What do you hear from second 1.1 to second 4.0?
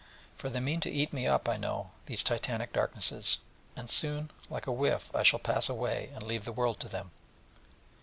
me up, I know, these Titanic darknesses: and